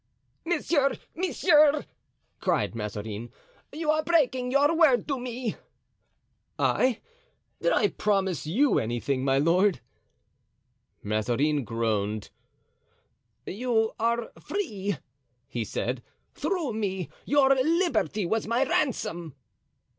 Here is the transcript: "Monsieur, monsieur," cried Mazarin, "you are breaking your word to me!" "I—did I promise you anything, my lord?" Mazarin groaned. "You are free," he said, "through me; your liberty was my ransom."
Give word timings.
"Monsieur, 0.47 0.95
monsieur," 1.15 1.85
cried 2.39 2.73
Mazarin, 2.73 3.29
"you 3.71 3.91
are 3.91 4.01
breaking 4.03 4.49
your 4.49 4.75
word 4.75 5.07
to 5.07 5.19
me!" 5.19 5.55
"I—did 6.57 7.71
I 7.71 7.89
promise 7.89 8.47
you 8.47 8.79
anything, 8.79 9.23
my 9.23 9.37
lord?" 9.37 9.79
Mazarin 11.03 11.63
groaned. 11.63 12.31
"You 13.45 13.91
are 13.99 14.31
free," 14.39 14.97
he 15.47 15.63
said, 15.63 16.01
"through 16.33 16.73
me; 16.73 17.07
your 17.27 17.53
liberty 17.53 18.25
was 18.25 18.47
my 18.47 18.63
ransom." 18.63 19.35